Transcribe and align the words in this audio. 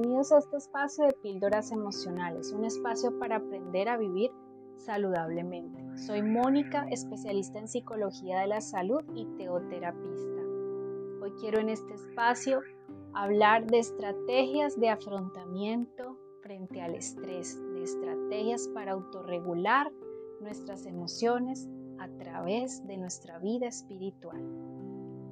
Bienvenidos 0.00 0.32
a 0.32 0.38
este 0.38 0.56
espacio 0.56 1.04
de 1.04 1.12
píldoras 1.12 1.72
emocionales, 1.72 2.54
un 2.54 2.64
espacio 2.64 3.18
para 3.18 3.36
aprender 3.36 3.86
a 3.86 3.98
vivir 3.98 4.30
saludablemente. 4.78 5.78
Soy 5.98 6.22
Mónica, 6.22 6.86
especialista 6.88 7.58
en 7.58 7.68
psicología 7.68 8.40
de 8.40 8.46
la 8.46 8.62
salud 8.62 9.02
y 9.14 9.26
teoterapista. 9.36 10.40
Hoy 11.20 11.32
quiero 11.38 11.60
en 11.60 11.68
este 11.68 11.92
espacio 11.92 12.62
hablar 13.12 13.66
de 13.66 13.80
estrategias 13.80 14.80
de 14.80 14.88
afrontamiento 14.88 16.16
frente 16.40 16.80
al 16.80 16.94
estrés, 16.94 17.60
de 17.74 17.82
estrategias 17.82 18.68
para 18.68 18.92
autorregular 18.92 19.92
nuestras 20.40 20.86
emociones 20.86 21.68
a 21.98 22.08
través 22.08 22.86
de 22.86 22.96
nuestra 22.96 23.38
vida 23.38 23.66
espiritual. 23.66 24.40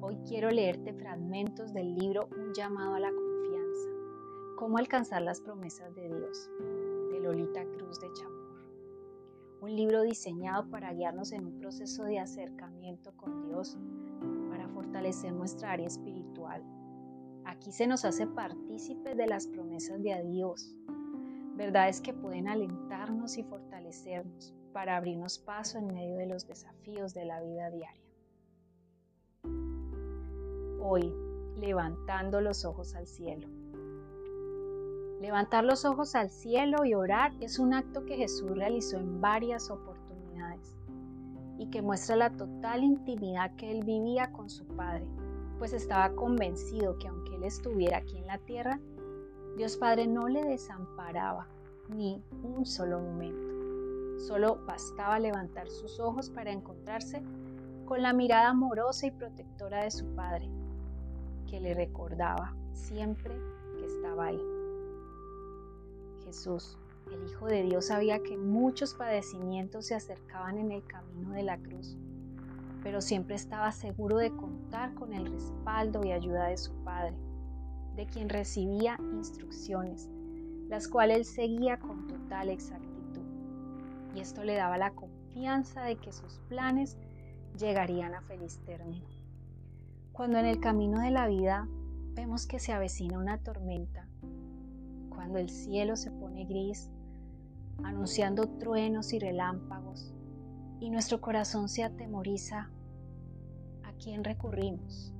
Hoy 0.00 0.18
quiero 0.26 0.50
leerte 0.50 0.92
fragmentos 0.92 1.72
del 1.72 1.94
libro 1.94 2.28
Un 2.36 2.52
llamado 2.52 2.96
a 2.96 3.00
la 3.00 3.12
cómo 4.56 4.78
alcanzar 4.78 5.20
las 5.22 5.40
promesas 5.40 5.94
de 5.94 6.08
Dios, 6.08 6.50
de 7.10 7.20
Lolita 7.20 7.62
Cruz 7.76 8.00
de 8.00 8.10
Chamor. 8.14 8.46
Un 9.60 9.76
libro 9.76 10.02
diseñado 10.02 10.68
para 10.70 10.92
guiarnos 10.94 11.32
en 11.32 11.44
un 11.44 11.58
proceso 11.58 12.04
de 12.04 12.18
acercamiento 12.18 13.12
con 13.16 13.48
Dios, 13.48 13.76
para 14.48 14.66
fortalecer 14.68 15.32
nuestra 15.32 15.72
área 15.72 15.86
espiritual. 15.86 16.64
Aquí 17.44 17.70
se 17.70 17.86
nos 17.86 18.04
hace 18.06 18.26
partícipes 18.26 19.16
de 19.16 19.26
las 19.26 19.46
promesas 19.46 20.02
de 20.02 20.24
Dios, 20.24 20.74
verdades 21.54 22.00
que 22.00 22.14
pueden 22.14 22.48
alentarnos 22.48 23.36
y 23.36 23.42
fortalecernos 23.44 24.54
para 24.72 24.96
abrirnos 24.96 25.38
paso 25.38 25.78
en 25.78 25.88
medio 25.88 26.16
de 26.16 26.26
los 26.26 26.46
desafíos 26.46 27.12
de 27.12 27.26
la 27.26 27.42
vida 27.42 27.70
diaria. 27.70 28.02
Hoy, 30.80 31.12
levantando 31.58 32.40
los 32.40 32.64
ojos 32.64 32.94
al 32.94 33.06
cielo. 33.06 33.48
Levantar 35.20 35.64
los 35.64 35.84
ojos 35.84 36.14
al 36.14 36.28
cielo 36.28 36.84
y 36.84 36.94
orar 36.94 37.32
es 37.40 37.58
un 37.58 37.72
acto 37.72 38.04
que 38.04 38.16
Jesús 38.16 38.50
realizó 38.50 38.98
en 38.98 39.20
varias 39.20 39.70
oportunidades 39.70 40.76
y 41.58 41.70
que 41.70 41.80
muestra 41.80 42.16
la 42.16 42.30
total 42.30 42.84
intimidad 42.84 43.54
que 43.56 43.70
él 43.70 43.82
vivía 43.82 44.30
con 44.32 44.50
su 44.50 44.66
Padre, 44.66 45.06
pues 45.58 45.72
estaba 45.72 46.14
convencido 46.14 46.98
que 46.98 47.08
aunque 47.08 47.34
él 47.36 47.44
estuviera 47.44 47.98
aquí 47.98 48.18
en 48.18 48.26
la 48.26 48.38
tierra, 48.38 48.78
Dios 49.56 49.78
Padre 49.78 50.06
no 50.06 50.28
le 50.28 50.44
desamparaba 50.44 51.46
ni 51.88 52.22
un 52.42 52.66
solo 52.66 53.00
momento. 53.00 54.20
Solo 54.26 54.58
bastaba 54.66 55.18
levantar 55.18 55.70
sus 55.70 55.98
ojos 55.98 56.28
para 56.28 56.52
encontrarse 56.52 57.22
con 57.86 58.02
la 58.02 58.12
mirada 58.12 58.48
amorosa 58.48 59.06
y 59.06 59.12
protectora 59.12 59.84
de 59.84 59.90
su 59.90 60.06
Padre, 60.14 60.50
que 61.48 61.58
le 61.58 61.72
recordaba 61.72 62.54
siempre 62.72 63.34
que 63.78 63.86
estaba 63.86 64.26
ahí. 64.26 64.55
Jesús, 66.26 66.76
el 67.10 67.24
Hijo 67.30 67.46
de 67.46 67.62
Dios, 67.62 67.86
sabía 67.86 68.22
que 68.22 68.36
muchos 68.36 68.92
padecimientos 68.92 69.86
se 69.86 69.94
acercaban 69.94 70.58
en 70.58 70.72
el 70.72 70.84
camino 70.84 71.30
de 71.30 71.44
la 71.44 71.56
cruz, 71.56 71.96
pero 72.82 73.00
siempre 73.00 73.36
estaba 73.36 73.72
seguro 73.72 74.18
de 74.18 74.36
contar 74.36 74.92
con 74.94 75.14
el 75.14 75.24
respaldo 75.24 76.04
y 76.04 76.12
ayuda 76.12 76.48
de 76.48 76.58
su 76.58 76.74
Padre, 76.84 77.16
de 77.94 78.06
quien 78.06 78.28
recibía 78.28 78.98
instrucciones, 79.14 80.10
las 80.68 80.88
cuales 80.88 81.16
él 81.16 81.24
seguía 81.24 81.78
con 81.78 82.06
total 82.08 82.50
exactitud 82.50 82.96
y 84.16 84.20
esto 84.20 84.44
le 84.44 84.54
daba 84.54 84.78
la 84.78 84.92
confianza 84.92 85.82
de 85.82 85.96
que 85.96 86.10
sus 86.10 86.40
planes 86.48 86.96
llegarían 87.58 88.14
a 88.14 88.22
feliz 88.22 88.58
término. 88.64 89.06
Cuando 90.12 90.38
en 90.38 90.46
el 90.46 90.58
camino 90.58 91.00
de 91.00 91.10
la 91.10 91.28
vida 91.28 91.68
vemos 92.14 92.46
que 92.46 92.58
se 92.58 92.72
avecina 92.72 93.18
una 93.18 93.36
tormenta, 93.36 94.08
cuando 95.26 95.40
el 95.40 95.50
cielo 95.50 95.96
se 95.96 96.12
pone 96.12 96.44
gris, 96.44 96.88
anunciando 97.82 98.46
truenos 98.46 99.12
y 99.12 99.18
relámpagos, 99.18 100.14
y 100.78 100.88
nuestro 100.88 101.20
corazón 101.20 101.68
se 101.68 101.82
atemoriza, 101.82 102.70
¿a 103.82 103.92
quién 103.94 104.22
recurrimos? 104.22 105.12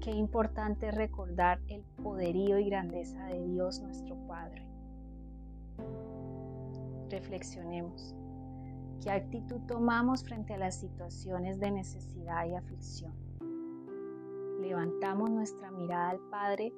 Qué 0.00 0.10
importante 0.10 0.90
recordar 0.90 1.60
el 1.68 1.84
poderío 2.02 2.58
y 2.58 2.68
grandeza 2.68 3.26
de 3.26 3.46
Dios 3.46 3.80
nuestro 3.80 4.16
Padre 4.26 4.66
reflexionemos. 7.10 8.12
¿Qué 9.00 9.10
actitud 9.12 9.60
tomamos 9.68 10.24
frente 10.24 10.54
a 10.54 10.58
las 10.58 10.74
situaciones 10.74 11.60
de 11.60 11.70
necesidad 11.70 12.44
y 12.44 12.56
aflicción? 12.56 13.14
¿Levantamos 14.60 15.30
nuestra 15.30 15.70
mirada 15.70 16.10
al 16.10 16.18
Padre 16.28 16.72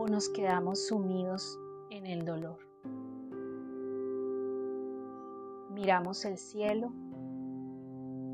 o 0.00 0.08
nos 0.08 0.30
quedamos 0.30 0.86
sumidos 0.86 1.58
en 1.90 2.06
el 2.06 2.24
dolor? 2.24 2.56
¿Miramos 5.74 6.24
el 6.24 6.38
cielo 6.38 6.90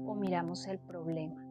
o 0.07 0.15
miramos 0.15 0.69
el 0.69 0.79
problema? 0.79 1.45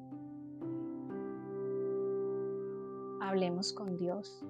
Hablemos 3.19 3.73
con 3.73 3.97
Dios 3.97 4.41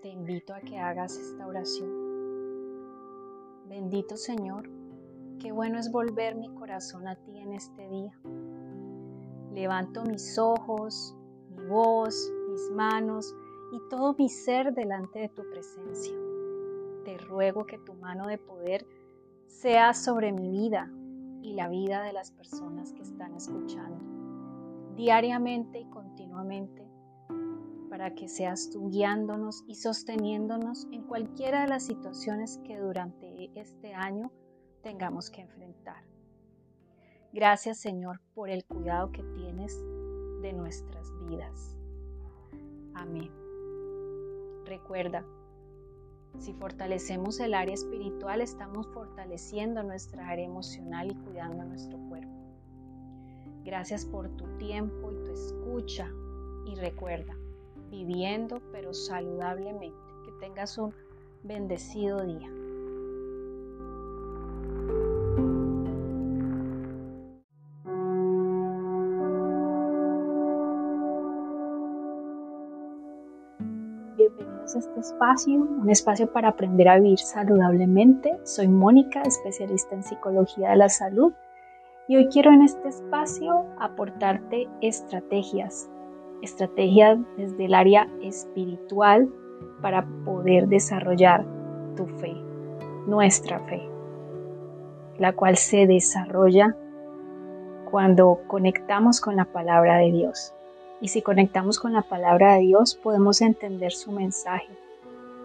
te 0.00 0.10
invito 0.10 0.54
a 0.54 0.60
que 0.60 0.78
hagas 0.78 1.16
esta 1.16 1.46
oración. 1.46 1.90
Bendito 3.66 4.16
Señor, 4.16 4.70
qué 5.40 5.50
bueno 5.50 5.78
es 5.78 5.90
volver 5.90 6.36
mi 6.36 6.54
corazón 6.54 7.08
a 7.08 7.16
ti 7.16 7.38
en 7.38 7.54
este 7.54 7.88
día. 7.88 8.12
Levanto 9.52 10.04
mis 10.04 10.38
ojos, 10.38 11.16
mi 11.48 11.64
voz, 11.64 12.30
mis 12.54 12.70
manos 12.70 13.34
y 13.72 13.80
todo 13.90 14.14
mi 14.14 14.28
ser 14.28 14.72
delante 14.74 15.18
de 15.18 15.28
tu 15.28 15.42
presencia. 15.50 16.14
Te 17.04 17.18
ruego 17.18 17.66
que 17.66 17.78
tu 17.78 17.94
mano 17.94 18.28
de 18.28 18.38
poder 18.38 18.86
sea 19.48 19.92
sobre 19.92 20.30
mi 20.30 20.48
vida 20.48 20.88
y 21.42 21.54
la 21.54 21.68
vida 21.68 22.02
de 22.02 22.12
las 22.12 22.30
personas 22.30 22.92
que 22.92 23.02
están 23.02 23.34
escuchando. 23.34 23.98
Diariamente 24.94 25.80
y 25.80 25.86
continuamente 25.86 26.84
para 27.90 28.14
que 28.14 28.28
seas 28.28 28.70
tú 28.70 28.88
guiándonos 28.90 29.64
y 29.66 29.74
sosteniéndonos 29.74 30.86
en 30.92 31.02
cualquiera 31.02 31.62
de 31.62 31.68
las 31.68 31.84
situaciones 31.84 32.58
que 32.64 32.78
durante 32.78 33.50
este 33.54 33.94
año 33.94 34.32
tengamos 34.82 35.30
que 35.30 35.40
enfrentar. 35.42 36.04
Gracias 37.32 37.78
Señor 37.78 38.20
por 38.34 38.48
el 38.48 38.64
cuidado 38.64 39.10
que 39.10 39.24
tienes 39.36 39.76
de 40.42 40.52
nuestras 40.52 41.08
vidas. 41.26 41.73
Amén. 42.94 43.30
Recuerda, 44.64 45.24
si 46.38 46.52
fortalecemos 46.54 47.38
el 47.40 47.54
área 47.54 47.74
espiritual, 47.74 48.40
estamos 48.40 48.86
fortaleciendo 48.88 49.82
nuestra 49.82 50.28
área 50.28 50.44
emocional 50.44 51.10
y 51.10 51.14
cuidando 51.14 51.64
nuestro 51.64 51.98
cuerpo. 52.08 52.32
Gracias 53.64 54.04
por 54.04 54.28
tu 54.36 54.44
tiempo 54.58 55.12
y 55.12 55.24
tu 55.24 55.32
escucha 55.32 56.10
y 56.66 56.74
recuerda, 56.74 57.34
viviendo 57.90 58.60
pero 58.72 58.92
saludablemente. 58.92 59.96
Que 60.24 60.32
tengas 60.40 60.76
un 60.78 60.94
bendecido 61.42 62.24
día. 62.24 62.50
Bienvenidos 74.36 74.74
a 74.74 74.78
este 74.78 75.00
espacio, 75.00 75.54
un 75.60 75.90
espacio 75.90 76.32
para 76.32 76.48
aprender 76.48 76.88
a 76.88 76.98
vivir 76.98 77.18
saludablemente. 77.18 78.38
Soy 78.44 78.68
Mónica, 78.68 79.22
especialista 79.22 79.94
en 79.94 80.02
psicología 80.02 80.70
de 80.70 80.76
la 80.76 80.88
salud, 80.88 81.32
y 82.08 82.16
hoy 82.16 82.28
quiero 82.28 82.52
en 82.52 82.62
este 82.62 82.88
espacio 82.88 83.66
aportarte 83.78 84.68
estrategias 84.80 85.88
estrategias 86.44 87.18
desde 87.36 87.64
el 87.64 87.74
área 87.74 88.08
espiritual 88.22 89.28
para 89.80 90.06
poder 90.24 90.68
desarrollar 90.68 91.44
tu 91.96 92.06
fe, 92.06 92.34
nuestra 93.06 93.60
fe, 93.60 93.88
la 95.18 95.32
cual 95.32 95.56
se 95.56 95.86
desarrolla 95.86 96.76
cuando 97.90 98.40
conectamos 98.46 99.20
con 99.20 99.36
la 99.36 99.46
palabra 99.46 99.98
de 99.98 100.12
Dios. 100.12 100.54
Y 101.00 101.08
si 101.08 101.22
conectamos 101.22 101.78
con 101.78 101.92
la 101.92 102.02
palabra 102.02 102.54
de 102.54 102.60
Dios, 102.60 102.94
podemos 102.94 103.40
entender 103.40 103.92
su 103.92 104.12
mensaje 104.12 104.70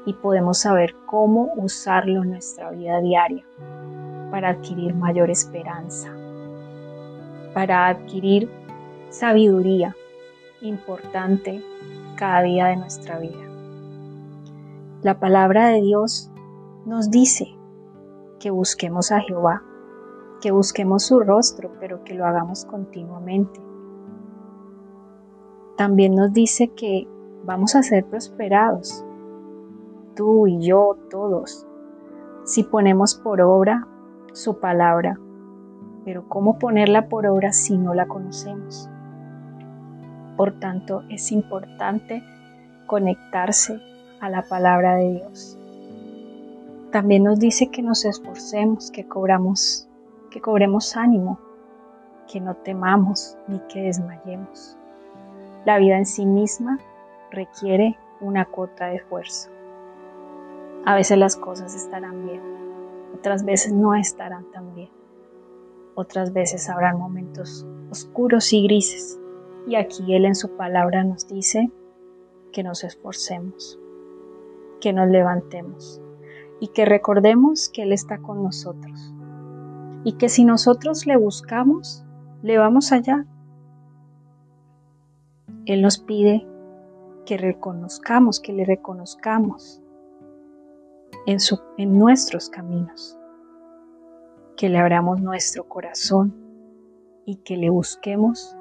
y 0.05 0.13
podemos 0.13 0.59
saber 0.59 0.95
cómo 1.05 1.51
usarlo 1.57 2.23
en 2.23 2.31
nuestra 2.31 2.71
vida 2.71 3.01
diaria 3.01 3.45
para 4.31 4.49
adquirir 4.49 4.93
mayor 4.95 5.29
esperanza, 5.29 6.09
para 7.53 7.87
adquirir 7.87 8.49
sabiduría, 9.09 9.95
importante 10.61 11.63
cada 12.15 12.41
día 12.41 12.67
de 12.67 12.77
nuestra 12.77 13.19
vida. 13.19 13.49
La 15.01 15.19
palabra 15.19 15.69
de 15.69 15.81
Dios 15.81 16.29
nos 16.85 17.09
dice 17.09 17.55
que 18.39 18.49
busquemos 18.51 19.11
a 19.11 19.19
Jehová, 19.21 19.63
que 20.41 20.51
busquemos 20.51 21.03
su 21.03 21.19
rostro, 21.19 21.71
pero 21.79 22.03
que 22.03 22.13
lo 22.13 22.25
hagamos 22.25 22.65
continuamente. 22.65 23.68
También 25.79 26.13
nos 26.13 26.33
dice 26.33 26.73
que 26.73 27.07
vamos 27.45 27.73
a 27.73 27.83
ser 27.83 28.03
prosperados, 28.03 29.05
tú 30.13 30.45
y 30.45 30.59
yo, 30.59 30.97
todos, 31.09 31.65
si 32.43 32.63
ponemos 32.63 33.15
por 33.15 33.39
obra 33.39 33.87
su 34.33 34.59
palabra. 34.59 35.17
Pero 36.03 36.27
¿cómo 36.27 36.59
ponerla 36.59 37.07
por 37.07 37.25
obra 37.27 37.53
si 37.53 37.77
no 37.77 37.93
la 37.93 38.09
conocemos? 38.09 38.89
Por 40.35 40.59
tanto, 40.59 41.03
es 41.07 41.31
importante 41.31 42.25
conectarse 42.85 43.79
a 44.19 44.29
la 44.29 44.41
palabra 44.41 44.95
de 44.95 45.13
Dios. 45.13 45.57
También 46.91 47.23
nos 47.23 47.39
dice 47.39 47.67
que 47.71 47.83
nos 47.83 48.03
esforcemos, 48.03 48.91
que 48.91 49.07
cobramos, 49.07 49.87
que 50.29 50.41
cobremos 50.41 50.97
ánimo, 50.97 51.39
que 52.29 52.41
no 52.41 52.55
temamos 52.55 53.37
ni 53.47 53.59
que 53.69 53.83
desmayemos. 53.83 54.75
La 55.65 55.77
vida 55.77 55.97
en 55.97 56.05
sí 56.05 56.25
misma 56.25 56.79
requiere 57.31 57.97
una 58.21 58.45
cuota 58.45 58.87
de 58.87 58.97
esfuerzo. 58.97 59.49
A 60.85 60.95
veces 60.95 61.17
las 61.17 61.35
cosas 61.35 61.75
estarán 61.75 62.25
bien, 62.25 62.41
otras 63.13 63.43
veces 63.43 63.73
no 63.73 63.95
estarán 63.95 64.49
tan 64.51 64.73
bien. 64.73 64.89
Otras 65.95 66.31
veces 66.31 66.69
habrán 66.69 66.97
momentos 66.97 67.67
oscuros 67.91 68.53
y 68.53 68.63
grises. 68.63 69.19
Y 69.67 69.75
aquí 69.75 70.15
Él 70.15 70.23
en 70.23 70.35
su 70.35 70.55
palabra 70.55 71.03
nos 71.03 71.27
dice 71.27 71.69
que 72.53 72.63
nos 72.63 72.85
esforcemos, 72.85 73.77
que 74.79 74.93
nos 74.93 75.09
levantemos 75.09 76.01
y 76.61 76.69
que 76.69 76.85
recordemos 76.85 77.69
que 77.69 77.83
Él 77.83 77.91
está 77.91 78.19
con 78.19 78.41
nosotros. 78.43 79.13
Y 80.05 80.13
que 80.13 80.29
si 80.29 80.45
nosotros 80.45 81.05
le 81.05 81.17
buscamos, 81.17 82.05
le 82.41 82.57
vamos 82.57 82.93
allá. 82.93 83.25
Él 85.69 85.83
nos 85.83 85.99
pide 85.99 86.47
que 87.27 87.37
reconozcamos, 87.37 88.39
que 88.39 88.53
le 88.53 88.65
reconozcamos 88.65 89.83
en, 91.27 91.37
en 91.77 91.99
nuestros 91.99 92.49
caminos, 92.49 93.15
que 94.57 94.67
le 94.67 94.79
abramos 94.79 95.21
nuestro 95.21 95.69
corazón 95.69 96.33
y 97.23 97.35
que 97.35 97.55
le 97.55 97.69
busquemos 97.69 98.57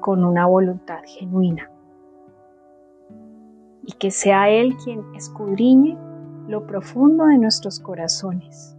con 0.00 0.24
una 0.24 0.44
voluntad 0.44 1.02
genuina. 1.06 1.70
Y 3.84 3.92
que 3.92 4.10
sea 4.10 4.50
Él 4.50 4.76
quien 4.82 5.04
escudriñe 5.14 5.96
lo 6.48 6.66
profundo 6.66 7.26
de 7.26 7.38
nuestros 7.38 7.78
corazones. 7.78 8.76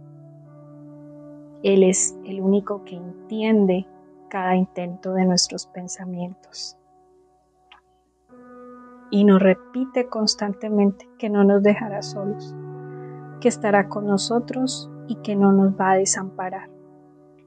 Él 1.62 1.84
es 1.84 2.14
el 2.26 2.42
único 2.42 2.84
que 2.84 2.96
entiende 2.96 3.86
cada 4.28 4.56
intento 4.56 5.14
de 5.14 5.24
nuestros 5.24 5.66
pensamientos 5.68 6.76
y 9.12 9.24
nos 9.24 9.42
repite 9.42 10.08
constantemente 10.08 11.06
que 11.18 11.28
no 11.28 11.44
nos 11.44 11.62
dejará 11.62 12.00
solos, 12.00 12.56
que 13.42 13.48
estará 13.48 13.90
con 13.90 14.06
nosotros 14.06 14.90
y 15.06 15.16
que 15.16 15.36
no 15.36 15.52
nos 15.52 15.78
va 15.78 15.92
a 15.92 15.96
desamparar, 15.96 16.70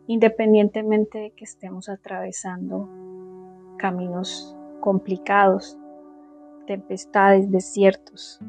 independientemente 0.06 1.18
de 1.18 1.32
que 1.32 1.44
estemos 1.44 1.90
atravesando 1.90 2.88
caminos 3.80 4.56
complicados, 4.80 5.76
tempestades, 6.68 7.50
desiertos. 7.50 8.40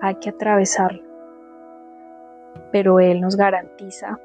Hay 0.00 0.14
que 0.16 0.30
atravesarlo, 0.30 1.02
pero 2.72 2.98
Él 2.98 3.20
nos 3.20 3.36
garantiza 3.36 4.18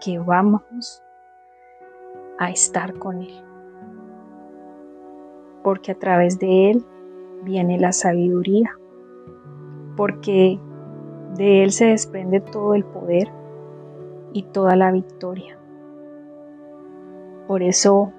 que 0.00 0.18
vamos 0.18 1.00
a 2.40 2.50
estar 2.50 2.94
con 2.94 3.22
Él 3.22 3.49
porque 5.62 5.92
a 5.92 5.98
través 5.98 6.38
de 6.38 6.70
Él 6.70 6.84
viene 7.42 7.78
la 7.78 7.92
sabiduría, 7.92 8.78
porque 9.96 10.58
de 11.36 11.62
Él 11.62 11.72
se 11.72 11.86
desprende 11.86 12.40
todo 12.40 12.74
el 12.74 12.84
poder 12.84 13.28
y 14.32 14.42
toda 14.44 14.76
la 14.76 14.90
victoria. 14.92 15.58
Por 17.46 17.62
eso 17.62 18.12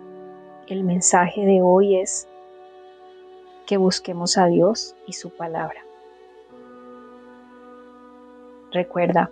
el 0.68 0.84
mensaje 0.84 1.46
de 1.46 1.62
hoy 1.62 1.98
es 1.98 2.28
que 3.66 3.78
busquemos 3.78 4.38
a 4.38 4.48
Dios 4.48 4.96
y 5.08 5.14
su 5.14 5.30
palabra. 5.30 5.82
Recuerda, 8.72 9.30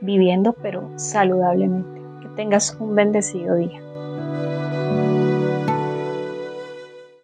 viviendo 0.00 0.52
pero 0.52 0.88
saludablemente. 0.96 2.00
Que 2.22 2.28
tengas 2.30 2.76
un 2.80 2.94
bendecido 2.94 3.54
día. 3.54 3.80